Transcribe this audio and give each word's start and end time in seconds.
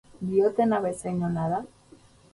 Diotena 0.29 0.79
bezain 0.85 1.21
ona 1.29 1.47
da? 1.55 1.61